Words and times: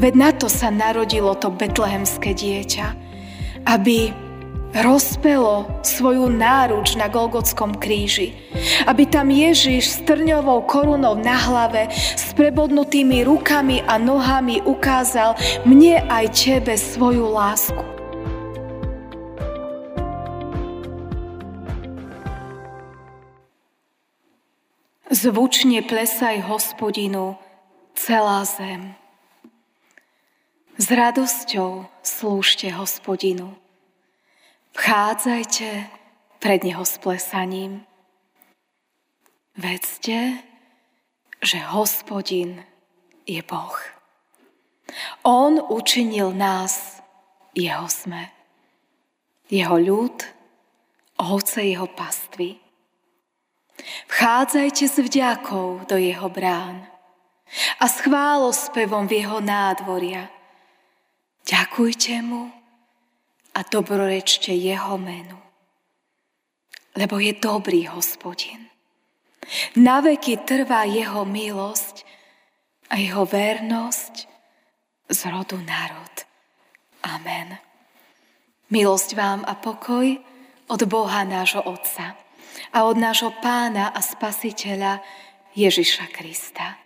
Veď 0.00 0.12
na 0.16 0.30
to 0.32 0.48
sa 0.48 0.72
narodilo 0.72 1.36
to 1.36 1.52
betlehemské 1.52 2.32
dieťa, 2.32 2.86
aby 3.68 4.12
rozpelo 4.72 5.68
svoju 5.84 6.32
náruč 6.32 6.96
na 6.96 7.12
Golgotskom 7.12 7.76
kríži. 7.76 8.32
Aby 8.88 9.04
tam 9.04 9.28
Ježiš 9.28 9.84
s 9.84 9.96
trňovou 10.08 10.64
korunou 10.64 11.12
na 11.12 11.36
hlave, 11.36 11.92
s 11.92 12.32
prebodnutými 12.32 13.20
rukami 13.28 13.84
a 13.84 14.00
nohami 14.00 14.64
ukázal 14.64 15.36
mne 15.68 16.00
aj 16.08 16.24
tebe 16.32 16.74
svoju 16.80 17.28
lásku. 17.28 17.84
Zvučne 25.12 25.84
plesaj 25.84 26.40
hospodinu 26.48 27.36
celá 27.92 28.48
zem. 28.48 29.01
S 30.82 30.90
radosťou 30.90 31.86
slúžte 32.02 32.66
hospodinu. 32.74 33.54
Vchádzajte 34.74 35.86
pred 36.42 36.66
Neho 36.66 36.82
s 36.82 36.98
plesaním. 36.98 37.86
Vedzte, 39.54 40.42
že 41.38 41.62
hospodin 41.70 42.66
je 43.30 43.38
Boh. 43.46 43.78
On 45.22 45.54
učinil 45.70 46.34
nás 46.34 46.98
jeho 47.54 47.86
sme. 47.86 48.34
Jeho 49.54 49.78
ľud, 49.78 50.18
ovce 51.22 51.62
jeho 51.62 51.86
pastvy. 51.94 52.58
Vchádzajte 54.10 54.84
s 54.90 54.98
vďakou 54.98 55.86
do 55.86 55.94
jeho 55.94 56.26
brán 56.26 56.90
a 57.78 57.86
s 57.86 58.02
chválospevom 58.02 59.06
v 59.06 59.22
jeho 59.22 59.38
nádvoria. 59.38 60.41
Ďakujte 61.42 62.22
mu 62.22 62.50
a 63.52 63.60
dobrorečte 63.66 64.54
jeho 64.54 64.96
menu. 64.98 65.38
Lebo 66.96 67.18
je 67.18 67.32
dobrý 67.36 67.88
hospodin. 67.88 68.68
Na 69.76 69.98
veky 70.00 70.44
trvá 70.46 70.86
jeho 70.86 71.26
milosť 71.26 72.06
a 72.92 73.00
jeho 73.00 73.24
vernosť 73.26 74.14
z 75.10 75.20
rodu 75.28 75.58
národ. 75.58 76.14
Amen. 77.02 77.58
Milosť 78.70 79.18
vám 79.18 79.40
a 79.44 79.58
pokoj 79.58 80.06
od 80.70 80.80
Boha 80.86 81.26
nášho 81.26 81.60
Otca 81.60 82.16
a 82.72 82.78
od 82.86 82.96
nášho 82.96 83.34
Pána 83.42 83.90
a 83.92 84.00
Spasiteľa 84.00 85.02
Ježiša 85.52 86.08
Krista. 86.14 86.78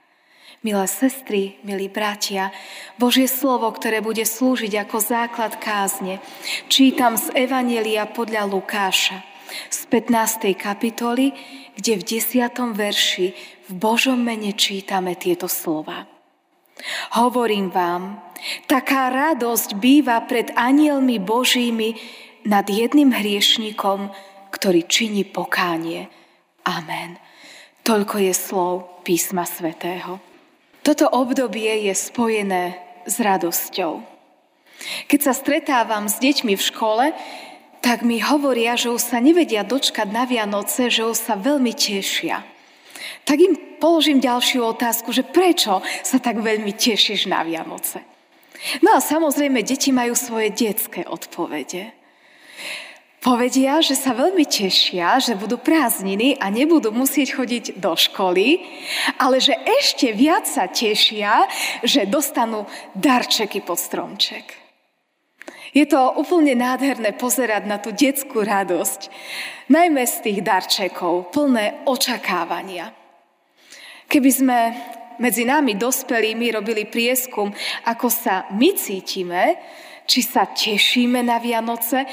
Milé 0.65 0.89
sestry, 0.89 1.61
milí 1.69 1.93
bratia, 1.93 2.49
Božie 2.97 3.29
slovo, 3.29 3.69
ktoré 3.77 4.01
bude 4.01 4.25
slúžiť 4.25 4.89
ako 4.89 4.97
základ 5.05 5.61
kázne, 5.61 6.17
čítam 6.73 7.21
z 7.21 7.29
Evanelia 7.37 8.09
podľa 8.09 8.49
Lukáša 8.49 9.21
z 9.69 9.81
15. 9.93 10.57
kapitoly, 10.57 11.37
kde 11.77 11.93
v 12.01 12.03
10. 12.03 12.73
verši 12.73 13.27
v 13.69 13.73
Božom 13.77 14.17
mene 14.17 14.57
čítame 14.57 15.13
tieto 15.15 15.45
slova. 15.45 16.09
Hovorím 17.21 17.69
vám, 17.69 18.21
taká 18.65 19.13
radosť 19.13 19.77
býva 19.77 20.25
pred 20.25 20.53
anielmi 20.57 21.21
Božími 21.21 21.97
nad 22.49 22.65
jedným 22.65 23.13
hriešnikom, 23.13 24.09
ktorý 24.53 24.89
činí 24.89 25.29
pokánie. 25.29 26.09
Amen. 26.65 27.21
Toľko 27.85 28.25
je 28.25 28.33
slov 28.35 29.05
písma 29.07 29.47
svätého. 29.47 30.36
Toto 30.87 31.11
obdobie 31.11 31.91
je 31.91 31.95
spojené 31.99 32.79
s 33.11 33.19
radosťou. 33.19 34.07
Keď 35.11 35.19
sa 35.19 35.35
stretávam 35.35 36.07
s 36.07 36.23
deťmi 36.23 36.55
v 36.55 36.63
škole, 36.63 37.11
tak 37.83 38.07
mi 38.07 38.23
hovoria, 38.23 38.79
že 38.79 38.95
už 38.95 39.03
sa 39.03 39.19
nevedia 39.19 39.67
dočkať 39.67 40.07
na 40.07 40.23
Vianoce, 40.31 40.87
že 40.87 41.03
už 41.03 41.19
sa 41.19 41.35
veľmi 41.35 41.75
tešia. 41.75 42.47
Tak 43.27 43.39
im 43.43 43.83
položím 43.83 44.23
ďalšiu 44.23 44.63
otázku, 44.63 45.11
že 45.11 45.27
prečo 45.27 45.83
sa 46.07 46.23
tak 46.23 46.39
veľmi 46.39 46.71
tešíš 46.71 47.27
na 47.27 47.43
Vianoce? 47.43 48.07
No 48.79 48.95
a 48.95 49.03
samozrejme, 49.03 49.67
deti 49.67 49.91
majú 49.91 50.15
svoje 50.15 50.55
detské 50.55 51.03
odpovede. 51.03 51.91
Povedia, 53.27 53.83
že 53.83 53.99
sa 53.99 54.15
veľmi 54.15 54.47
tešia, 54.47 55.19
že 55.19 55.35
budú 55.35 55.59
prázdniny 55.59 56.39
a 56.39 56.47
nebudú 56.47 56.95
musieť 56.95 57.35
chodiť 57.35 57.65
do 57.83 57.99
školy, 57.99 58.63
ale 59.19 59.43
že 59.43 59.51
ešte 59.83 60.15
viac 60.15 60.47
sa 60.47 60.71
tešia, 60.71 61.43
že 61.83 62.07
dostanú 62.07 62.71
darčeky 62.95 63.67
pod 63.67 63.83
stromček. 63.83 64.47
Je 65.75 65.83
to 65.91 65.99
úplne 66.15 66.55
nádherné 66.55 67.19
pozerať 67.19 67.67
na 67.67 67.83
tú 67.83 67.91
detskú 67.91 68.47
radosť, 68.47 69.11
najmä 69.75 70.07
z 70.07 70.17
tých 70.23 70.39
darčekov, 70.47 71.35
plné 71.35 71.83
očakávania. 71.83 72.95
Keby 74.07 74.31
sme 74.31 74.59
medzi 75.19 75.43
nami 75.43 75.75
dospelými 75.75 76.55
robili 76.55 76.87
prieskum, 76.87 77.51
ako 77.91 78.07
sa 78.07 78.47
my 78.55 78.71
cítime, 78.79 79.59
či 80.07 80.23
sa 80.23 80.47
tešíme 80.47 81.27
na 81.27 81.43
Vianoce, 81.43 82.07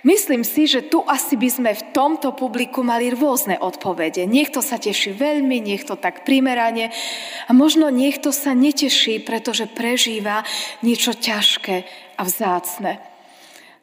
Myslím 0.00 0.48
si, 0.48 0.64
že 0.64 0.80
tu 0.80 1.04
asi 1.04 1.36
by 1.36 1.48
sme 1.52 1.70
v 1.76 1.86
tomto 1.92 2.32
publiku 2.32 2.80
mali 2.80 3.12
rôzne 3.12 3.60
odpovede. 3.60 4.24
Niekto 4.24 4.64
sa 4.64 4.80
teší 4.80 5.12
veľmi, 5.12 5.60
niekto 5.60 5.92
tak 6.00 6.24
primerane 6.24 6.88
a 7.44 7.50
možno 7.52 7.92
niekto 7.92 8.32
sa 8.32 8.56
neteší, 8.56 9.20
pretože 9.20 9.68
prežíva 9.68 10.40
niečo 10.80 11.12
ťažké 11.12 11.84
a 12.16 12.22
vzácne. 12.24 12.96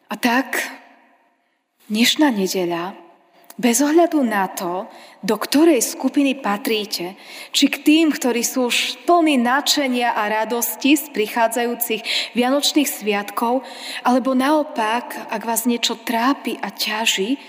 A 0.09 0.13
tak 0.17 0.57
dnešná 1.85 2.33
nedeľa 2.33 3.06
bez 3.57 3.81
ohľadu 3.81 4.21
na 4.21 4.45
to, 4.53 4.85
do 5.25 5.33
ktorej 5.33 5.81
skupiny 5.81 6.37
patríte, 6.37 7.17
či 7.49 7.65
k 7.73 7.81
tým, 7.81 8.13
ktorí 8.13 8.45
sú 8.45 8.69
už 8.69 9.01
plní 9.09 9.41
nadšenia 9.41 10.13
a 10.13 10.29
radosti 10.29 10.93
z 10.93 11.09
prichádzajúcich 11.09 12.33
Vianočných 12.37 12.85
sviatkov, 12.85 13.65
alebo 14.05 14.37
naopak, 14.37 15.33
ak 15.33 15.41
vás 15.41 15.65
niečo 15.65 15.97
trápi 15.97 16.53
a 16.61 16.69
ťaží, 16.69 17.41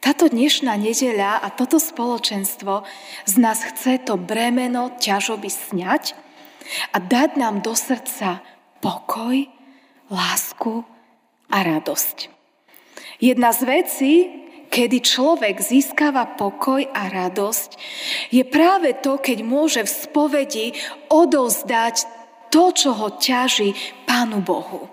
táto 0.00 0.28
dnešná 0.28 0.76
nedeľa 0.76 1.40
a 1.40 1.48
toto 1.48 1.80
spoločenstvo 1.80 2.84
z 3.24 3.34
nás 3.40 3.64
chce 3.64 4.04
to 4.04 4.20
bremeno 4.20 4.92
ťažoby 5.00 5.48
sňať 5.48 6.12
a 6.92 7.00
dať 7.00 7.40
nám 7.40 7.64
do 7.64 7.72
srdca 7.72 8.44
pokoj, 8.84 9.48
lásku 10.12 10.84
a 11.48 11.56
radosť. 11.64 12.28
Jedna 13.20 13.56
z 13.56 13.60
vecí, 13.64 14.12
kedy 14.74 15.06
človek 15.06 15.62
získava 15.62 16.34
pokoj 16.34 16.82
a 16.90 17.06
radosť, 17.06 17.78
je 18.34 18.42
práve 18.42 18.98
to, 18.98 19.22
keď 19.22 19.38
môže 19.46 19.86
v 19.86 19.94
spovedi 19.94 20.66
odovzdať 21.06 22.10
to, 22.50 22.74
čo 22.74 22.90
ho 22.90 23.14
ťaží 23.14 23.70
Pánu 24.02 24.42
Bohu. 24.42 24.90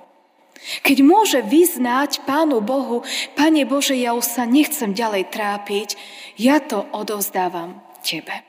Keď 0.85 0.97
môže 1.01 1.41
vyznať 1.41 2.21
Pánu 2.29 2.61
Bohu, 2.61 3.01
Pane 3.33 3.65
Bože, 3.65 3.97
ja 3.97 4.13
už 4.13 4.21
sa 4.21 4.45
nechcem 4.45 4.93
ďalej 4.93 5.33
trápiť, 5.33 5.97
ja 6.37 6.61
to 6.61 6.85
odovzdávam 6.93 7.81
Tebe. 8.05 8.45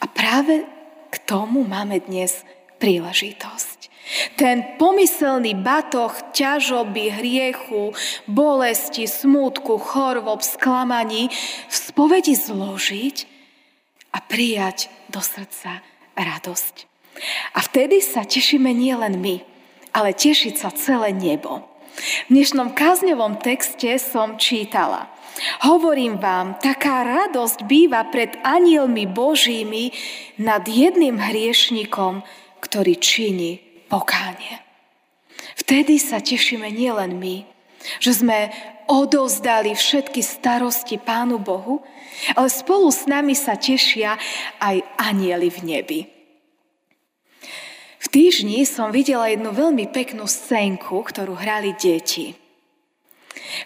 A 0.00 0.04
práve 0.04 0.68
k 1.08 1.16
tomu 1.24 1.64
máme 1.64 1.96
dnes 2.04 2.44
príležitosť. 2.76 3.71
Ten 4.36 4.76
pomyselný 4.76 5.56
batoh 5.56 6.12
ťažoby, 6.36 7.16
hriechu, 7.16 7.96
bolesti, 8.28 9.08
smútku, 9.08 9.80
chorôb, 9.80 10.44
sklamaní 10.44 11.32
v 11.68 11.74
spovedi 11.74 12.36
zložiť 12.36 13.16
a 14.12 14.18
prijať 14.20 14.92
do 15.08 15.24
srdca 15.24 15.80
radosť. 16.12 16.88
A 17.56 17.58
vtedy 17.64 18.04
sa 18.04 18.24
tešíme 18.24 18.72
nielen 18.72 19.20
my, 19.20 19.40
ale 19.96 20.16
tešiť 20.16 20.54
sa 20.56 20.68
celé 20.72 21.12
nebo. 21.12 21.64
V 21.92 22.32
dnešnom 22.32 22.72
kázňovom 22.72 23.36
texte 23.40 24.00
som 24.00 24.40
čítala. 24.40 25.12
Hovorím 25.64 26.20
vám, 26.20 26.60
taká 26.60 27.04
radosť 27.04 27.64
býva 27.64 28.04
pred 28.08 28.36
anielmi 28.44 29.08
Božími 29.08 29.92
nad 30.40 30.64
jedným 30.64 31.20
hriešnikom, 31.20 32.24
ktorý 32.60 32.96
činí 32.96 33.71
pokánie. 33.92 34.56
Vtedy 35.60 36.00
sa 36.00 36.24
tešíme 36.24 36.72
nielen 36.72 37.20
my, 37.20 37.44
že 38.00 38.24
sme 38.24 38.48
odozdali 38.88 39.76
všetky 39.76 40.24
starosti 40.24 40.96
Pánu 40.96 41.36
Bohu, 41.36 41.84
ale 42.32 42.48
spolu 42.48 42.88
s 42.88 43.04
nami 43.04 43.36
sa 43.36 43.60
tešia 43.60 44.16
aj 44.64 44.80
anieli 44.96 45.52
v 45.52 45.58
nebi. 45.60 46.00
V 48.02 48.06
týždni 48.10 48.64
som 48.64 48.90
videla 48.90 49.28
jednu 49.28 49.52
veľmi 49.52 49.92
peknú 49.92 50.24
scénku, 50.26 51.04
ktorú 51.04 51.36
hrali 51.38 51.76
deti. 51.76 52.34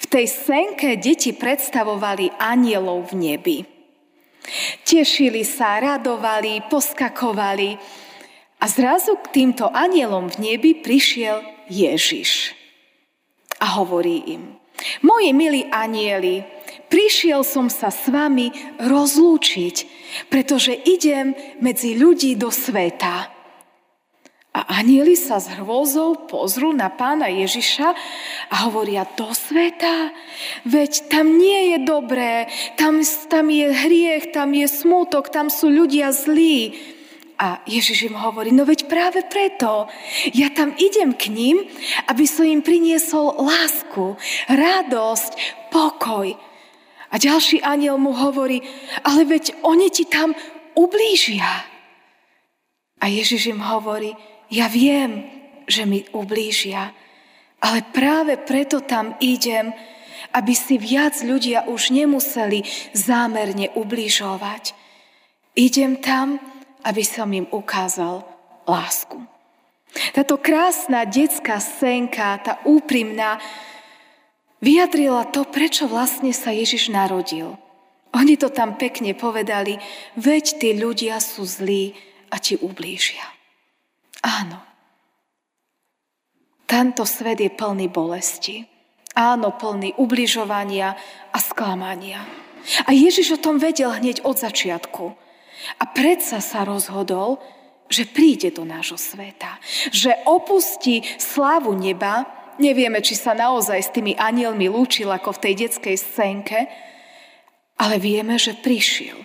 V 0.02 0.06
tej 0.11 0.26
scénke 0.29 0.99
deti 1.00 1.32
predstavovali 1.32 2.34
anielov 2.37 3.14
v 3.14 3.14
nebi. 3.17 3.58
Tešili 4.87 5.43
sa, 5.43 5.81
radovali, 5.82 6.69
poskakovali 6.70 7.81
A 8.61 8.64
zrazu 8.73 9.20
k 9.20 9.26
týmto 9.32 9.69
anielom 9.69 10.32
v 10.32 10.37
nebi 10.41 10.73
prišiel 10.81 11.44
Ježiš. 11.69 12.56
A 13.61 13.81
hovorí 13.81 14.37
im, 14.37 14.56
moji 15.00 15.31
milí 15.32 15.62
anieli, 15.69 16.44
prišiel 16.88 17.44
som 17.44 17.73
sa 17.73 17.88
s 17.88 18.08
vami 18.08 18.53
rozlúčiť, 18.81 19.76
pretože 20.29 20.73
idem 20.73 21.32
medzi 21.61 21.97
ľudí 21.97 22.37
do 22.37 22.53
sveta. 22.53 23.32
A 24.56 24.81
anieli 24.81 25.20
sa 25.20 25.37
s 25.37 25.53
hrôzou 25.53 26.32
pozrú 26.32 26.73
na 26.73 26.88
pána 26.88 27.29
Ježiša 27.29 27.88
a 28.49 28.55
hovoria, 28.64 29.05
do 29.05 29.29
sveta? 29.37 30.17
Veď 30.64 31.12
tam 31.12 31.37
nie 31.37 31.76
je 31.76 31.79
dobré, 31.85 32.49
tam, 32.81 33.05
tam 33.29 33.53
je 33.53 33.69
hriech, 33.69 34.32
tam 34.32 34.56
je 34.56 34.64
smútok, 34.64 35.29
tam 35.29 35.53
sú 35.53 35.69
ľudia 35.69 36.08
zlí. 36.08 36.73
A 37.36 37.60
Ježiš 37.68 38.08
im 38.08 38.16
hovorí, 38.16 38.48
no 38.48 38.64
veď 38.64 38.88
práve 38.88 39.20
preto, 39.28 39.92
ja 40.32 40.48
tam 40.56 40.72
idem 40.72 41.12
k 41.12 41.28
ním, 41.28 41.68
aby 42.08 42.24
som 42.24 42.48
im 42.48 42.64
priniesol 42.64 43.36
lásku, 43.36 44.16
radosť, 44.48 45.32
pokoj. 45.68 46.32
A 47.12 47.14
ďalší 47.20 47.60
aniel 47.60 48.00
mu 48.00 48.16
hovorí, 48.16 48.64
ale 49.04 49.28
veď 49.28 49.52
oni 49.68 49.92
ti 49.92 50.08
tam 50.08 50.32
ublížia. 50.72 51.68
A 53.00 53.04
Ježiš 53.04 53.52
im 53.52 53.60
hovorí, 53.60 54.16
ja 54.48 54.72
viem, 54.72 55.28
že 55.68 55.84
mi 55.84 56.08
ublížia, 56.16 56.96
ale 57.60 57.84
práve 57.92 58.40
preto 58.40 58.80
tam 58.80 59.12
idem, 59.20 59.76
aby 60.32 60.52
si 60.56 60.80
viac 60.80 61.20
ľudia 61.20 61.68
už 61.68 61.92
nemuseli 61.92 62.64
zámerne 62.96 63.72
ubližovať. 63.76 64.72
Idem 65.56 66.00
tam, 66.00 66.40
aby 66.86 67.02
som 67.02 67.26
im 67.34 67.50
ukázal 67.50 68.22
lásku. 68.62 69.18
Táto 70.14 70.38
krásna 70.38 71.02
detská 71.02 71.58
scénka, 71.58 72.38
tá 72.38 72.62
úprimná, 72.62 73.42
vyjadrila 74.62 75.26
to, 75.34 75.42
prečo 75.48 75.90
vlastne 75.90 76.30
sa 76.30 76.54
Ježiš 76.54 76.94
narodil. 76.94 77.58
Oni 78.14 78.38
to 78.38 78.48
tam 78.48 78.78
pekne 78.78 79.12
povedali, 79.18 79.76
veď 80.14 80.44
tí 80.62 80.70
ľudia 80.78 81.18
sú 81.18 81.42
zlí 81.42 81.96
a 82.30 82.38
ti 82.38 82.54
ublížia. 82.56 83.24
Áno. 84.22 84.62
Tento 86.66 87.06
svet 87.06 87.38
je 87.40 87.50
plný 87.50 87.86
bolesti. 87.86 88.66
Áno, 89.16 89.54
plný 89.54 89.96
ubližovania 89.96 90.92
a 91.30 91.38
sklamania. 91.40 92.20
A 92.84 92.90
Ježiš 92.90 93.38
o 93.38 93.42
tom 93.42 93.56
vedel 93.56 93.88
hneď 93.94 94.26
od 94.26 94.36
začiatku. 94.36 95.25
A 95.81 95.85
predsa 95.88 96.38
sa 96.44 96.62
rozhodol, 96.62 97.41
že 97.87 98.06
príde 98.06 98.50
do 98.50 98.67
nášho 98.67 98.99
sveta. 98.99 99.58
Že 99.94 100.26
opustí 100.26 101.06
slávu 101.17 101.75
neba, 101.79 102.26
nevieme, 102.58 102.99
či 103.03 103.14
sa 103.14 103.32
naozaj 103.32 103.81
s 103.81 103.94
tými 103.94 104.19
anielmi 104.19 104.67
lúčil 104.67 105.08
ako 105.12 105.37
v 105.38 105.43
tej 105.43 105.55
detskej 105.67 105.97
scénke, 105.97 106.58
ale 107.76 108.00
vieme, 108.00 108.41
že 108.41 108.56
prišiel. 108.56 109.17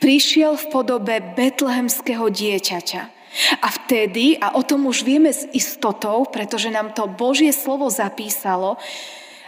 Prišiel 0.00 0.56
v 0.56 0.66
podobe 0.72 1.20
betlehemského 1.36 2.26
dieťaťa. 2.32 3.02
A 3.60 3.68
vtedy, 3.68 4.40
a 4.40 4.56
o 4.56 4.64
tom 4.64 4.88
už 4.88 5.04
vieme 5.04 5.28
s 5.28 5.44
istotou, 5.52 6.24
pretože 6.24 6.72
nám 6.72 6.96
to 6.96 7.04
Božie 7.04 7.52
slovo 7.52 7.92
zapísalo, 7.92 8.80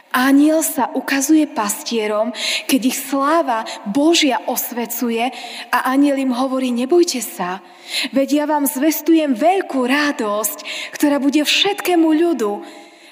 Aniel 0.09 0.65
sa 0.65 0.89
ukazuje 0.97 1.45
pastierom, 1.45 2.33
keď 2.65 2.81
ich 2.89 2.99
sláva 2.99 3.69
Božia 3.85 4.41
osvecuje 4.49 5.29
a 5.69 5.93
aniel 5.93 6.17
im 6.17 6.33
hovorí, 6.33 6.73
nebojte 6.73 7.21
sa, 7.21 7.61
veď 8.17 8.29
ja 8.41 8.45
vám 8.49 8.65
zvestujem 8.65 9.37
veľkú 9.37 9.85
radosť, 9.85 10.59
ktorá 10.97 11.21
bude 11.21 11.45
všetkému 11.45 12.09
ľudu, 12.09 12.65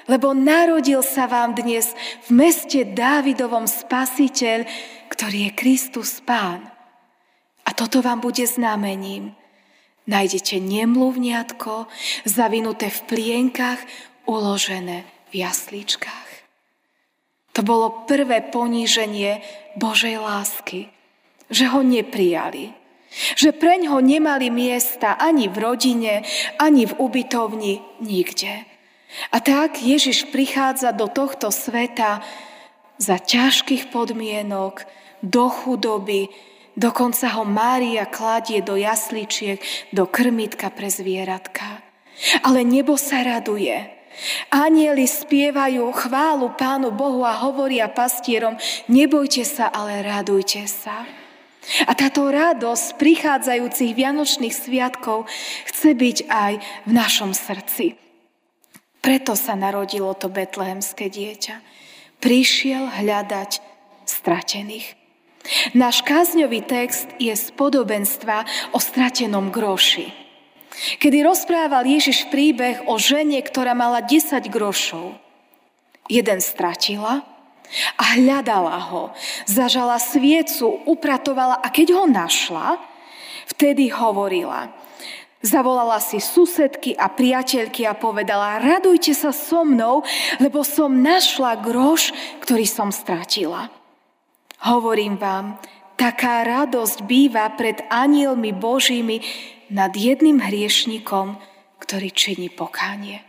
lebo 0.08 0.32
narodil 0.32 1.04
sa 1.04 1.28
vám 1.28 1.52
dnes 1.52 1.92
v 2.26 2.40
meste 2.40 2.86
Dávidovom 2.88 3.68
spasiteľ, 3.68 4.64
ktorý 5.12 5.50
je 5.50 5.50
Kristus 5.52 6.24
Pán. 6.24 6.64
A 7.66 7.70
toto 7.74 8.00
vám 8.00 8.22
bude 8.24 8.46
znamením 8.46 9.36
nájdete 10.06 10.62
nemluvňatko 10.62 11.90
zavinuté 12.24 12.88
v 12.90 13.00
plienkach, 13.10 13.82
uložené 14.26 15.06
v 15.30 15.42
jasličkách. 15.42 16.25
To 17.56 17.60
bolo 17.64 18.04
prvé 18.04 18.44
poníženie 18.52 19.40
Božej 19.80 20.20
lásky, 20.20 20.92
že 21.48 21.72
ho 21.72 21.80
neprijali. 21.80 22.76
Že 23.40 23.56
preň 23.56 23.96
ho 23.96 23.98
nemali 24.04 24.52
miesta 24.52 25.16
ani 25.16 25.48
v 25.48 25.56
rodine, 25.56 26.20
ani 26.60 26.84
v 26.84 26.92
ubytovni, 27.00 27.80
nikde. 28.04 28.68
A 29.32 29.40
tak 29.40 29.80
Ježiš 29.80 30.28
prichádza 30.28 30.92
do 30.92 31.08
tohto 31.08 31.48
sveta 31.48 32.20
za 33.00 33.16
ťažkých 33.16 33.88
podmienok, 33.88 34.84
do 35.24 35.48
chudoby, 35.48 36.28
Dokonca 36.76 37.32
ho 37.40 37.48
Mária 37.48 38.04
kladie 38.04 38.60
do 38.60 38.76
jasličiek, 38.76 39.56
do 39.96 40.04
krmitka 40.04 40.68
pre 40.68 40.92
zvieratka. 40.92 41.80
Ale 42.44 42.68
nebo 42.68 43.00
sa 43.00 43.24
raduje. 43.24 43.95
Anieli 44.48 45.04
spievajú 45.04 45.92
chválu 45.92 46.56
Pánu 46.56 46.92
Bohu 46.94 47.22
a 47.22 47.36
hovoria 47.44 47.90
pastierom, 47.92 48.56
nebojte 48.88 49.44
sa, 49.44 49.68
ale 49.68 50.00
radujte 50.00 50.64
sa. 50.64 51.04
A 51.86 51.92
táto 51.98 52.30
radosť 52.30 52.94
prichádzajúcich 52.94 53.92
Vianočných 53.98 54.54
sviatkov 54.54 55.26
chce 55.66 55.98
byť 55.98 56.18
aj 56.30 56.52
v 56.86 56.90
našom 56.94 57.34
srdci. 57.34 57.98
Preto 59.02 59.34
sa 59.34 59.58
narodilo 59.58 60.14
to 60.14 60.30
betlehemské 60.30 61.10
dieťa. 61.10 61.62
Prišiel 62.22 62.90
hľadať 62.90 63.62
stratených. 64.06 64.94
Náš 65.78 66.02
kázňový 66.02 66.66
text 66.66 67.06
je 67.22 67.30
z 67.30 67.46
podobenstva 67.54 68.46
o 68.74 68.78
stratenom 68.82 69.54
groši. 69.54 70.25
Kedy 70.76 71.24
rozprával 71.24 71.88
Ježiš 71.88 72.28
príbeh 72.28 72.84
o 72.84 73.00
žene, 73.00 73.40
ktorá 73.40 73.72
mala 73.72 74.04
10 74.04 74.44
grošov. 74.52 75.16
Jeden 76.06 76.38
stratila 76.44 77.24
a 77.96 78.04
hľadala 78.14 78.78
ho. 78.92 79.02
Zažala 79.48 79.98
sviecu, 79.98 80.86
upratovala 80.86 81.58
a 81.58 81.66
keď 81.72 81.96
ho 81.96 82.04
našla, 82.06 82.78
vtedy 83.56 83.88
hovorila. 83.90 84.70
Zavolala 85.44 86.00
si 86.02 86.18
susedky 86.18 86.96
a 86.96 87.06
priateľky 87.12 87.86
a 87.86 87.94
povedala, 87.94 88.58
radujte 88.58 89.14
sa 89.14 89.30
so 89.30 89.62
mnou, 89.62 90.02
lebo 90.42 90.64
som 90.66 90.90
našla 90.90 91.60
groš, 91.60 92.10
ktorý 92.42 92.66
som 92.66 92.88
stratila. 92.90 93.70
Hovorím 94.64 95.20
vám, 95.20 95.60
taká 95.96 96.44
radosť 96.44 97.08
býva 97.08 97.48
pred 97.56 97.80
anielmi 97.88 98.52
Božími 98.52 99.24
nad 99.72 99.90
jedným 99.96 100.38
hriešnikom, 100.38 101.40
ktorý 101.82 102.08
činí 102.12 102.48
pokánie. 102.52 103.24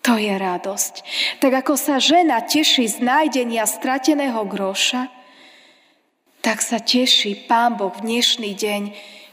To 0.00 0.16
je 0.16 0.32
radosť. 0.32 0.94
Tak 1.44 1.52
ako 1.66 1.74
sa 1.76 2.00
žena 2.00 2.40
teší 2.40 2.88
z 2.88 3.04
nájdenia 3.04 3.68
strateného 3.68 4.48
groša, 4.48 5.12
tak 6.40 6.64
sa 6.64 6.80
teší 6.80 7.44
Pán 7.44 7.76
Boh 7.76 7.92
v 7.92 8.08
dnešný 8.08 8.56
deň, 8.56 8.82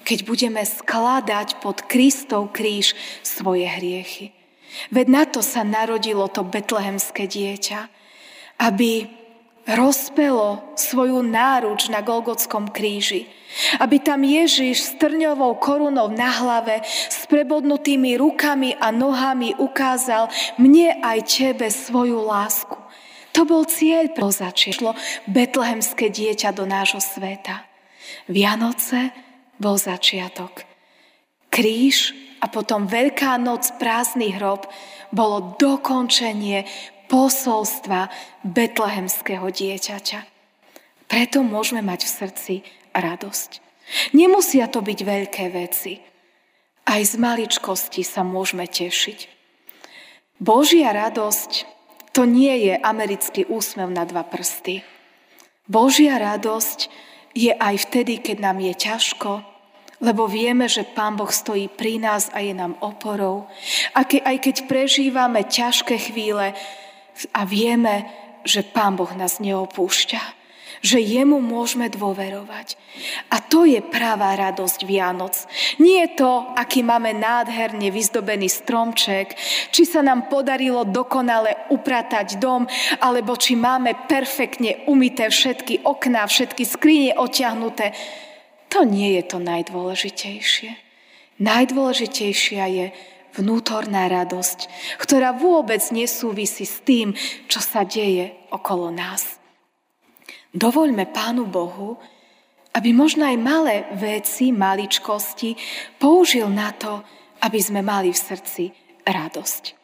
keď 0.04 0.20
budeme 0.28 0.60
skladať 0.68 1.64
pod 1.64 1.88
Kristov 1.88 2.52
kríž 2.52 3.00
svoje 3.24 3.64
hriechy. 3.64 4.36
Veď 4.92 5.08
na 5.08 5.24
to 5.24 5.40
sa 5.40 5.64
narodilo 5.64 6.28
to 6.28 6.44
betlehemské 6.44 7.32
dieťa, 7.32 7.88
aby 8.60 9.08
rozpelo 9.68 10.64
svoju 10.80 11.20
náruč 11.20 11.92
na 11.92 12.00
Golgotskom 12.00 12.72
kríži. 12.72 13.28
Aby 13.80 14.00
tam 14.00 14.24
Ježiš 14.24 14.76
s 14.80 14.90
trňovou 15.00 15.58
korunou 15.60 16.12
na 16.12 16.30
hlave, 16.30 16.84
s 16.88 17.26
prebodnutými 17.28 18.16
rukami 18.20 18.76
a 18.76 18.92
nohami 18.92 19.56
ukázal 19.58 20.32
mne 20.60 21.00
aj 21.04 21.20
tebe 21.28 21.68
svoju 21.68 22.22
lásku. 22.22 22.78
To 23.36 23.46
bol 23.46 23.70
cieľ, 23.70 24.10
pro 24.18 24.34
začiatlo 24.34 24.98
betlehemské 25.30 26.10
dieťa 26.10 26.52
do 26.58 26.66
nášho 26.66 26.98
sveta. 26.98 27.66
Vianoce 28.26 29.14
bol 29.62 29.78
začiatok. 29.78 30.66
Kríž 31.54 32.18
a 32.42 32.50
potom 32.50 32.86
Veľká 32.86 33.38
noc, 33.42 33.78
prázdny 33.82 34.36
hrob 34.38 34.70
bolo 35.10 35.56
dokončenie 35.58 36.68
posolstva 37.08 38.12
betlehemského 38.44 39.48
dieťaťa. 39.48 40.20
Preto 41.08 41.40
môžeme 41.44 41.80
mať 41.80 42.04
v 42.04 42.12
srdci 42.12 42.54
radosť. 42.92 43.64
Nemusia 44.12 44.68
to 44.68 44.84
byť 44.84 45.00
veľké 45.00 45.46
veci. 45.56 46.04
Aj 46.88 47.00
z 47.04 47.16
maličkosti 47.20 48.04
sa 48.04 48.24
môžeme 48.24 48.68
tešiť. 48.68 49.20
Božia 50.40 50.92
radosť 50.92 51.78
to 52.12 52.26
nie 52.28 52.70
je 52.70 52.74
americký 52.76 53.48
úsmev 53.48 53.94
na 53.94 54.04
dva 54.04 54.26
prsty. 54.28 54.84
Božia 55.68 56.18
radosť 56.18 56.90
je 57.38 57.54
aj 57.54 57.76
vtedy, 57.90 58.18
keď 58.24 58.38
nám 58.42 58.58
je 58.58 58.74
ťažko, 58.74 59.46
lebo 60.02 60.30
vieme, 60.30 60.70
že 60.70 60.86
Pán 60.86 61.18
Boh 61.18 61.30
stojí 61.30 61.70
pri 61.70 62.02
nás 62.02 62.30
a 62.34 62.42
je 62.42 62.54
nám 62.54 62.78
oporou. 62.82 63.50
A 63.98 64.06
ke, 64.06 64.22
aj 64.22 64.38
keď 64.46 64.56
prežívame 64.70 65.46
ťažké 65.46 65.98
chvíle 66.10 66.54
a 67.34 67.42
vieme, 67.48 68.06
že 68.46 68.64
Pán 68.64 68.96
Boh 68.96 69.12
nás 69.18 69.42
neopúšťa, 69.44 70.22
že 70.82 71.02
jemu 71.02 71.42
môžeme 71.42 71.90
dôverovať. 71.90 72.78
A 73.34 73.42
to 73.42 73.66
je 73.66 73.82
pravá 73.82 74.38
radosť 74.38 74.86
Vianoc. 74.86 75.34
Nie 75.82 76.06
je 76.06 76.22
to, 76.22 76.32
aký 76.54 76.86
máme 76.86 77.18
nádherne 77.18 77.90
vyzdobený 77.90 78.48
stromček, 78.48 79.34
či 79.74 79.84
sa 79.90 80.06
nám 80.06 80.30
podarilo 80.30 80.86
dokonale 80.86 81.68
upratať 81.74 82.38
dom, 82.38 82.70
alebo 83.02 83.34
či 83.36 83.58
máme 83.58 84.06
perfektne 84.06 84.86
umité 84.86 85.34
všetky 85.34 85.82
okná, 85.82 86.30
všetky 86.30 86.64
skrine 86.64 87.12
oťahnuté. 87.18 87.98
To 88.70 88.86
nie 88.86 89.18
je 89.18 89.24
to 89.26 89.38
najdôležitejšie. 89.42 90.72
Najdôležitejšia 91.38 92.64
je 92.70 92.86
vnútorná 93.38 94.10
radosť, 94.10 94.67
ktorá 94.98 95.32
vôbec 95.38 95.79
nesúvisí 95.94 96.65
s 96.65 96.82
tým, 96.82 97.13
čo 97.46 97.62
sa 97.62 97.86
deje 97.86 98.34
okolo 98.50 98.89
nás. 98.89 99.38
Dovoľme 100.51 101.06
Pánu 101.13 101.46
Bohu, 101.46 102.01
aby 102.74 102.94
možno 102.94 103.25
aj 103.29 103.38
malé 103.38 103.75
veci, 103.98 104.50
maličkosti 104.50 105.53
použil 106.01 106.50
na 106.50 106.74
to, 106.74 107.01
aby 107.46 107.60
sme 107.62 107.86
mali 107.86 108.10
v 108.13 108.17
srdci 108.17 108.63
radosť. 109.06 109.77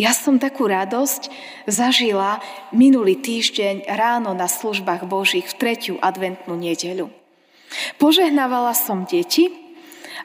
Ja 0.00 0.16
som 0.16 0.40
takú 0.40 0.64
radosť 0.64 1.28
zažila 1.68 2.40
minulý 2.72 3.20
týždeň 3.20 3.84
ráno 3.84 4.32
na 4.32 4.48
službách 4.48 5.04
Božích 5.04 5.44
v 5.52 5.58
tretiu 5.60 5.96
adventnú 6.00 6.56
nedeľu. 6.56 7.12
Požehnávala 8.00 8.72
som 8.72 9.04
deti 9.04 9.52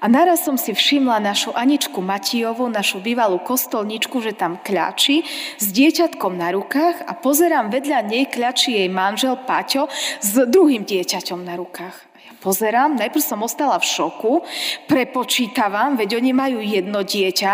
a 0.01 0.05
naraz 0.11 0.43
som 0.43 0.59
si 0.59 0.75
všimla 0.75 1.23
našu 1.23 1.55
Aničku 1.55 2.01
Matijovu, 2.03 2.67
našu 2.67 2.99
bývalú 2.99 3.39
kostolničku, 3.39 4.19
že 4.19 4.35
tam 4.35 4.59
kľačí 4.59 5.23
s 5.57 5.65
dieťatkom 5.71 6.35
na 6.35 6.51
rukách 6.51 7.05
a 7.07 7.15
pozerám 7.15 7.71
vedľa 7.71 7.99
nej 8.05 8.25
kľačí 8.27 8.75
jej 8.75 8.89
manžel 8.91 9.39
Paťo 9.47 9.87
s 10.19 10.35
druhým 10.45 10.83
dieťaťom 10.83 11.39
na 11.41 11.55
rukách. 11.55 11.95
Ja 12.25 12.33
pozerám, 12.43 12.99
najprv 12.99 13.23
som 13.23 13.45
ostala 13.45 13.79
v 13.79 13.87
šoku, 13.87 14.43
prepočítavam, 14.89 15.95
veď 15.95 16.19
oni 16.19 16.31
majú 16.35 16.59
jedno 16.59 17.05
dieťa 17.05 17.53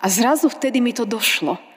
a 0.00 0.06
zrazu 0.08 0.48
vtedy 0.48 0.80
mi 0.80 0.90
to 0.96 1.06
došlo. 1.06 1.69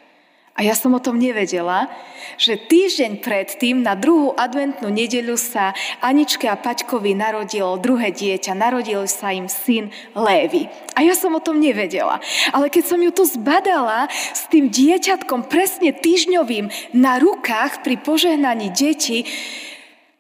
A 0.54 0.62
ja 0.62 0.78
som 0.78 0.94
o 0.94 1.02
tom 1.02 1.18
nevedela, 1.18 1.90
že 2.38 2.62
týždeň 2.62 3.26
predtým 3.26 3.82
na 3.82 3.98
druhú 3.98 4.38
adventnú 4.38 4.86
nedeľu 4.86 5.34
sa 5.34 5.74
Aničke 5.98 6.46
a 6.46 6.54
Paťkovi 6.54 7.18
narodilo 7.18 7.82
druhé 7.82 8.14
dieťa. 8.14 8.54
Narodil 8.54 9.10
sa 9.10 9.34
im 9.34 9.50
syn 9.50 9.90
Lévy. 10.14 10.70
A 10.94 11.02
ja 11.02 11.18
som 11.18 11.34
o 11.34 11.42
tom 11.42 11.58
nevedela. 11.58 12.22
Ale 12.54 12.70
keď 12.70 12.84
som 12.86 13.02
ju 13.02 13.10
tu 13.10 13.26
zbadala 13.26 14.06
s 14.14 14.46
tým 14.54 14.70
dieťatkom 14.70 15.50
presne 15.50 15.90
týždňovým 15.90 16.94
na 16.94 17.18
rukách 17.18 17.82
pri 17.82 17.98
požehnaní 17.98 18.70
detí, 18.70 19.26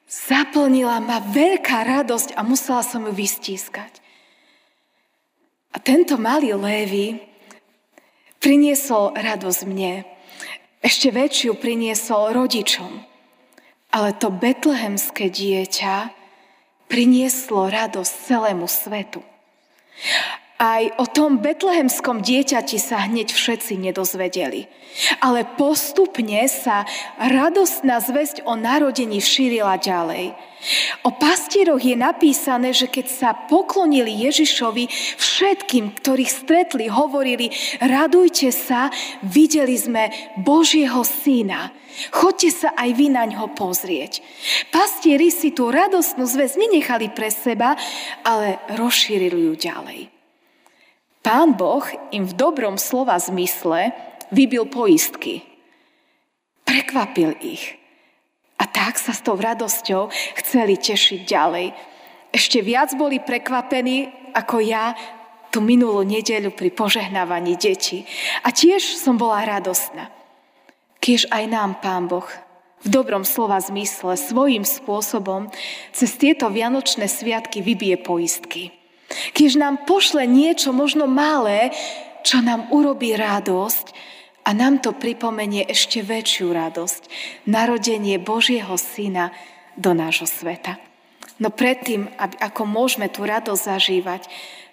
zaplnila 0.09 0.97
ma 0.97 1.21
veľká 1.21 1.85
radosť 1.85 2.33
a 2.33 2.41
musela 2.41 2.81
som 2.81 3.05
ju 3.05 3.13
vystískať. 3.13 4.01
A 5.73 5.77
tento 5.77 6.17
malý 6.17 6.57
Lévy 6.57 7.21
priniesol 8.41 9.13
radosť 9.13 9.61
mne. 9.69 10.12
Ešte 10.83 11.15
väčšiu 11.15 11.55
priniesol 11.55 12.35
rodičom. 12.35 13.07
Ale 13.95 14.09
to 14.19 14.27
betlehemské 14.27 15.31
dieťa 15.31 16.11
prinieslo 16.91 17.71
radosť 17.71 18.13
celému 18.27 18.67
svetu. 18.67 19.23
Aj 20.63 20.87
o 20.95 21.03
tom 21.03 21.43
betlehemskom 21.43 22.23
dieťati 22.23 22.79
sa 22.79 23.03
hneď 23.03 23.35
všetci 23.35 23.75
nedozvedeli. 23.83 24.71
Ale 25.19 25.43
postupne 25.59 26.47
sa 26.47 26.87
radostná 27.19 27.99
zväzť 27.99 28.47
o 28.47 28.55
narodení 28.55 29.19
šírila 29.19 29.75
ďalej. 29.75 30.31
O 31.03 31.11
pastieroch 31.11 31.83
je 31.83 31.99
napísané, 31.99 32.71
že 32.71 32.87
keď 32.87 33.07
sa 33.11 33.29
poklonili 33.35 34.23
Ježišovi, 34.23 34.87
všetkým, 35.19 35.99
ktorých 35.99 36.31
stretli, 36.31 36.87
hovorili, 36.87 37.51
radujte 37.83 38.47
sa, 38.55 38.87
videli 39.19 39.75
sme 39.75 40.15
Božieho 40.39 41.03
syna. 41.03 41.75
Choďte 42.15 42.49
sa 42.55 42.69
aj 42.79 42.89
vy 42.95 43.11
na 43.11 43.27
ňo 43.27 43.51
pozrieť. 43.51 44.23
Pastieri 44.71 45.27
si 45.27 45.51
tú 45.51 45.67
radostnú 45.67 46.23
zväz 46.23 46.55
nenechali 46.55 47.11
pre 47.11 47.27
seba, 47.27 47.75
ale 48.23 48.63
rozšírili 48.71 49.51
ju 49.51 49.59
ďalej. 49.59 50.12
Pán 51.23 51.55
Boh 51.55 51.87
im 52.11 52.27
v 52.27 52.35
dobrom 52.35 52.75
slova 52.75 53.15
zmysle 53.15 53.95
vybil 54.27 54.67
poistky. 54.67 55.39
Prekvapil 56.67 57.39
ich. 57.39 57.79
A 58.59 58.67
tak 58.67 58.99
sa 58.99 59.15
s 59.15 59.23
tou 59.23 59.39
radosťou 59.39 60.11
chceli 60.43 60.75
tešiť 60.75 61.23
ďalej. 61.23 61.71
Ešte 62.35 62.59
viac 62.59 62.91
boli 62.99 63.23
prekvapení 63.23 64.11
ako 64.35 64.59
ja 64.67 64.99
tú 65.47 65.63
minulú 65.63 66.03
nedeľu 66.03 66.51
pri 66.51 66.75
požehnávaní 66.75 67.55
detí. 67.55 68.03
A 68.43 68.51
tiež 68.51 68.99
som 68.99 69.15
bola 69.15 69.47
radostná. 69.47 70.11
Kiež 70.99 71.31
aj 71.31 71.43
nám, 71.47 71.79
Pán 71.79 72.11
Boh, 72.11 72.27
v 72.83 72.87
dobrom 72.91 73.23
slova 73.23 73.63
zmysle, 73.63 74.19
svojím 74.19 74.67
spôsobom 74.67 75.47
cez 75.95 76.19
tieto 76.19 76.51
vianočné 76.51 77.07
sviatky 77.07 77.63
vybije 77.63 77.95
poistky. 78.03 78.82
Kiež 79.33 79.55
nám 79.59 79.85
pošle 79.85 80.25
niečo 80.25 80.73
možno 80.73 81.05
malé, 81.09 81.73
čo 82.23 82.39
nám 82.39 82.71
urobí 82.71 83.13
radosť 83.13 83.85
a 84.43 84.49
nám 84.51 84.79
to 84.83 84.95
pripomenie 84.95 85.63
ešte 85.67 86.03
väčšiu 86.03 86.51
radosť. 86.51 87.01
Narodenie 87.47 88.19
Božieho 88.19 88.75
Syna 88.79 89.31
do 89.75 89.91
nášho 89.95 90.27
sveta. 90.27 90.79
No 91.41 91.49
predtým, 91.49 92.07
ako 92.19 92.63
môžeme 92.63 93.09
tú 93.09 93.25
radosť 93.25 93.63
zažívať, 93.63 94.21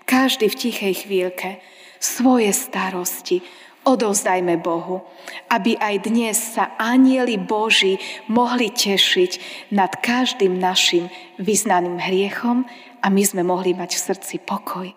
každý 0.04 0.50
v 0.50 0.58
tichej 0.58 0.94
chvíľke 1.06 1.62
svoje 2.02 2.50
starosti 2.50 3.40
odovzdajme 3.84 4.60
Bohu, 4.60 5.00
aby 5.48 5.76
aj 5.80 5.94
dnes 6.04 6.36
sa 6.36 6.76
anieli 6.76 7.40
Boží 7.40 7.96
mohli 8.28 8.68
tešiť 8.68 9.32
nad 9.72 9.88
každým 9.98 10.60
našim 10.60 11.08
vyznaným 11.40 11.96
hriechom 11.96 12.68
a 13.00 13.06
my 13.08 13.22
sme 13.24 13.42
mohli 13.42 13.72
mať 13.72 13.96
v 13.96 14.04
srdci 14.12 14.36
pokoj 14.44 14.88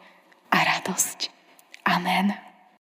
a 0.52 0.58
radosť. 0.58 1.32
Amen. 1.88 2.53